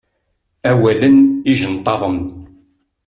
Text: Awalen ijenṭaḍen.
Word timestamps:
Awalen 0.69 1.17
ijenṭaḍen. 1.51 2.19